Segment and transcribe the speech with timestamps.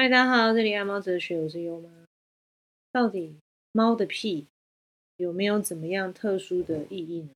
[0.00, 1.90] 嗨，大家好，这里爱猫哲学，我是优妈。
[2.92, 3.34] 到底
[3.72, 4.46] 猫的屁
[5.16, 7.30] 有没有怎么样特殊的意义呢？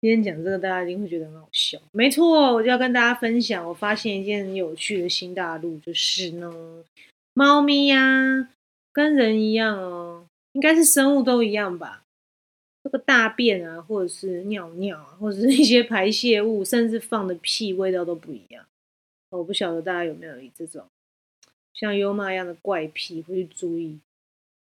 [0.00, 1.76] 今天讲这个，大家一定会觉得很好笑。
[1.90, 6.84] 没错，我就要跟大家分享，我发现一件很有趣的新大陆，就是呢，
[7.34, 8.48] 猫咪呀，
[8.92, 12.04] 跟人一样哦，应该是生物都一样吧。
[12.84, 18.64] 这个大便啊，或者是尿尿啊，或者是一些排泄物，甚至放的屁味道都不一样。
[19.30, 20.86] 我不晓得大家有没有这种。
[21.72, 23.98] 像优妈一样的怪癖，会去注意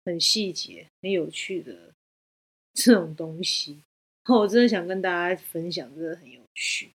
[0.05, 1.93] 很细节、很有趣的
[2.73, 3.81] 这种东西。
[4.27, 6.89] 我真的想跟大家分享，真的很有趣。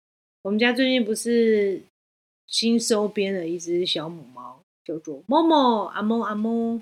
[0.44, 1.82] 我们家最近不是
[2.46, 6.80] 新收编了一只小母猫，叫做猫猫阿猫阿猫。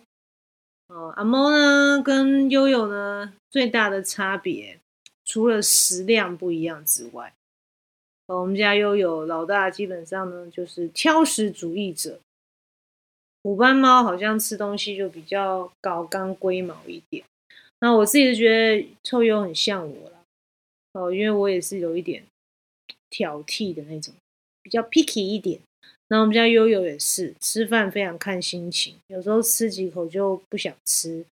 [0.87, 4.77] 哦，阿猫呢跟悠悠呢最大的差别，
[5.23, 7.33] 除了食量不一样之外，
[8.27, 12.19] 我们家悠悠老大基本上呢就是挑食主义者。
[13.43, 17.23] 虎斑猫好像吃东西就比较高刚龟毛一点，
[17.81, 20.23] 那我自己是觉得臭鼬很像我啦，
[20.93, 22.23] 哦，因为我也是有一点
[23.09, 24.13] 挑剔的那种，
[24.61, 25.59] 比较 picky 一点。
[26.07, 31.25] 那我们家悠悠也是吃饭非常看心情，有时候吃几口就不想吃，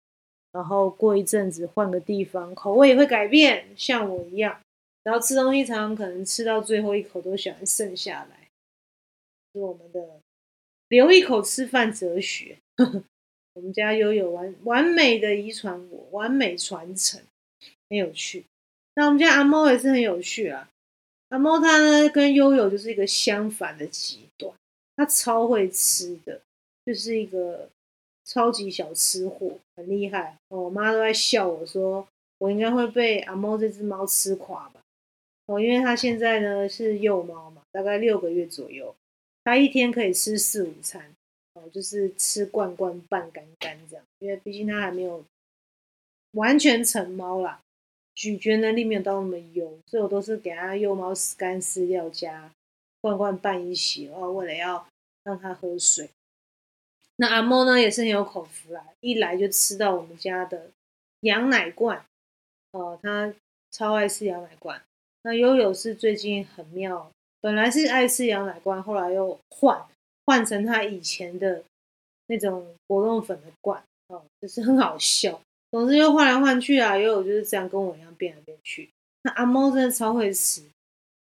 [0.51, 4.59] 然后过一阵子换个地方，口味也会改变，像我一样。
[5.03, 8.47] 然后吃东西常常可能吃到最后一口都喜欢剩下来，
[9.53, 10.19] 是我们的。
[10.91, 12.57] 留一口吃饭哲学，
[13.55, 17.21] 我们家悠悠完完美的遗传我，完美传承，
[17.89, 18.43] 很有趣。
[18.95, 20.67] 那我们家阿猫也是很有趣啊。
[21.29, 24.53] 阿猫它呢跟悠悠就是一个相反的极端，
[24.97, 26.41] 它超会吃的，
[26.85, 27.69] 就是一个
[28.25, 30.63] 超级小吃货，很厉害哦。
[30.63, 32.05] 我妈都在笑我说，
[32.37, 34.81] 我应该会被阿猫这只猫吃垮吧？
[35.45, 38.93] 哦，因为它现在呢是幼猫嘛，大概六个月左右。
[39.43, 41.15] 他一天可以吃四五餐，
[41.53, 45.25] 哦，就是吃罐罐半干干这样，因为毕竟他还没有
[46.33, 47.59] 完全成猫啦，
[48.13, 52.51] 咀嚼能力没有到那么优，所以我都是给他幼猫干饲料加
[53.01, 54.87] 罐罐拌一起，哦，为了要
[55.23, 56.09] 让他喝水。
[57.15, 60.69] 那阿猫呢也是很有口福啦，一来就吃到我们家的
[61.21, 62.05] 羊奶罐，
[62.71, 63.33] 哦，他
[63.71, 64.81] 超爱吃羊奶罐。
[65.23, 67.11] 那悠悠是最近很妙。
[67.41, 69.83] 本来是爱吃羊奶罐，后来又换
[70.25, 71.63] 换成他以前的
[72.27, 75.41] 那种果冻粉的罐，哦，就是很好笑。
[75.71, 78.89] 总之又换来换去啊，又有就是这样跟我一样变来变去。
[79.23, 80.61] 那阿猫真的超会吃，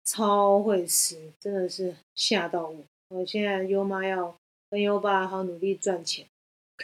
[0.05, 2.83] 超会吃，真的是吓到我。
[3.09, 4.35] 我现在优妈要
[4.69, 6.25] 跟优爸好努力赚钱，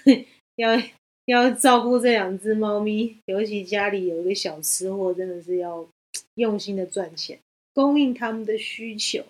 [0.55, 0.69] 要
[1.25, 5.85] 要照顾这两只猫咪，尤其家里有一个小吃货，真的是要
[6.35, 7.39] 用心的赚钱。
[7.79, 9.23] 供应他们的需求，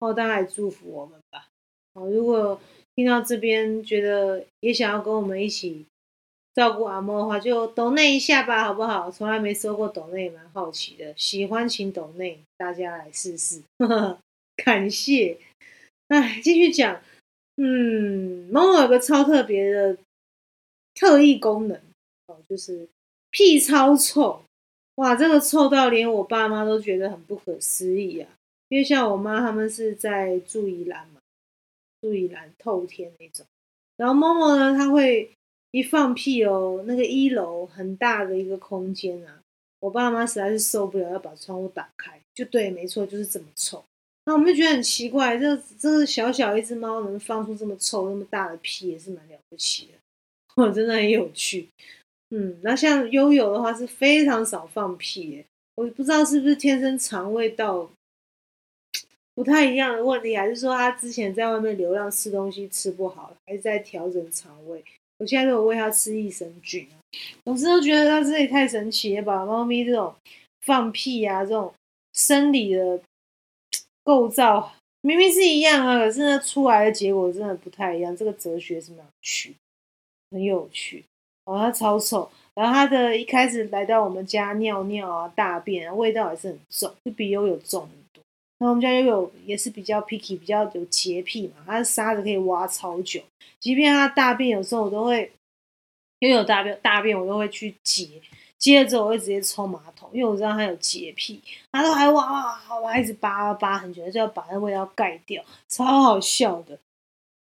[0.00, 1.46] 哦，大家也祝福我们吧。
[1.94, 2.60] 哦，如果
[2.94, 5.86] 听到这边觉得也想要跟我们一起
[6.52, 9.10] 照顾阿猫的话，就抖内一下吧，好不好？
[9.10, 11.14] 从来没收过抖内，蛮好奇的。
[11.16, 13.62] 喜欢请抖内，大家来试试。
[14.62, 15.38] 感谢。
[16.08, 17.02] 哎，继续讲。
[17.56, 19.96] 嗯，猫猫有个超特别的
[20.92, 21.80] 特异功能，
[22.26, 22.86] 哦，就是
[23.30, 24.42] 屁超臭。
[24.96, 28.28] 哇，这个臭到连我爸妈都觉得很不可思议啊！
[28.68, 31.20] 因为像我妈他们是在住宜兰嘛，
[32.00, 33.46] 住宜兰透天那种。
[33.96, 35.30] 然后猫猫呢，它会
[35.70, 39.40] 一放屁哦，那个一楼很大的一个空间啊，
[39.80, 42.18] 我爸妈实在是受不了，要把窗户打开。
[42.34, 43.84] 就对，没错，就是这么臭。
[44.24, 49.92] 那我们就觉得很奇怪，这这个小小一只猫能放出这么臭、那么大的屁，也是蛮了不起的。
[50.56, 51.68] 我真的很有趣。
[52.30, 57.88] 嗯，那像悠悠的话是非常少放屁耶，我不知道是不是天生肠胃道
[59.34, 64.84] 不太一样的问题，还是说他之前在外面流浪吃东西吃不好，还是在调整肠胃？
[65.18, 66.96] 我现在都有喂他吃益生菌啊，
[67.44, 69.46] 总是都觉得他这里太神奇了吧？
[69.46, 70.14] 猫咪这种
[70.62, 71.72] 放屁啊，这种
[72.12, 73.00] 生理的
[74.02, 78.14] 构造明明是一样啊，可是呢出来的结果真的不太一样。
[78.16, 79.54] 这个哲学是蛮有趣，
[80.30, 81.04] 很有趣。
[81.46, 88.22] 哦，它超臭，然后它的一开始来到我们家尿尿啊、大便啊，味道也是很重，就比悠悠重很多。
[88.58, 93.20] 那我们家悠悠也是比较 picky，比较有洁癖嘛，它的沙子可以挖超久，
[93.60, 95.30] 即便它大便有时候我都会，
[96.18, 98.08] 悠悠大便大便我都会去接，
[98.58, 101.40] 接了之后我会直接冲马桶，因为我知道它有洁癖，
[101.70, 106.76] 它都还挖挖挖，一直扒扒很久，就要把那味道盖掉，超好笑的。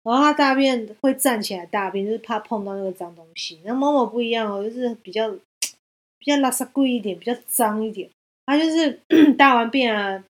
[0.10, 3.60] 然后它大便会站起来大便，就是怕碰到那个脏东西。
[3.64, 8.10] 然后猫猫不一样哦，就是比较比较拉萨贵一点，比较脏一点。
[8.46, 8.92] 它就是
[9.38, 10.24] 大完便啊、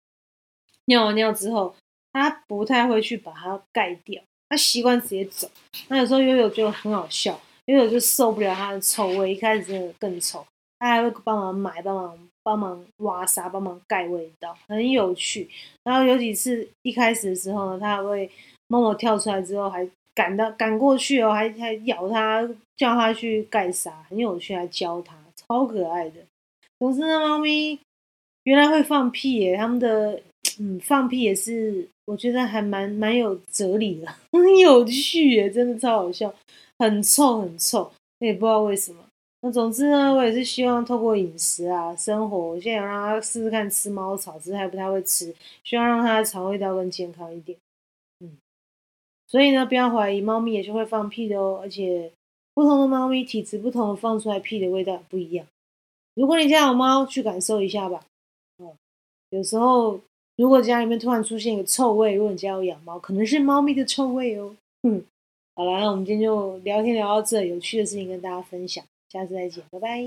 [0.85, 1.73] 尿完尿之后，
[2.11, 5.49] 它不太会去把它盖掉，它习惯直接走。
[5.87, 10.45] 那有时候悠悠就很好笑，悠悠就受不了它的臭味，一开始真的更臭，
[10.79, 15.49] 它还会帮忙买，帮忙帮忙挖沙，帮忙盖味道，很有趣。
[15.83, 18.29] 然后有几次一开始的时候呢，它还会
[18.69, 26.21] 猫猫跳出来之后，还赶到赶过去哦，还还咬它，叫它去盖沙，很有趣，还教它，超可爱的。
[26.79, 27.77] 总之呢，猫咪
[28.43, 29.57] 原来会放屁耶！
[29.57, 30.21] 他们的
[30.59, 36.33] 嗯放屁也是，我觉得还蛮蛮有哲理的， 很有趣耶，真的超好笑，
[36.77, 39.03] 很臭很臭，也不知道为什么。
[39.41, 45.33] 那总之呢，我也是希望透过饮食啊生活，我现在让它试试看吃猫草，只是还不太会吃，
[45.63, 47.57] 希望让它的肠胃道更健康一点。
[49.29, 52.11] 所以呢，不要怀疑，猫咪也是会放屁的哦，而且
[52.55, 55.45] 不同的猫咪体质不同，放出来屁的味道不一样。
[56.15, 58.03] 如果你家有猫，去感受一下吧。
[58.57, 58.75] 哦，
[59.29, 59.99] 有时候
[60.35, 64.55] 如果家里面突然出现一个臭味，如果你家有养猫，可能是猫咪的臭味哦。
[64.81, 65.03] 嗯，
[65.55, 70.03] 好了，那我们今天就聊天聊到这，有趣的事情跟大家分享，下次再见，拜拜。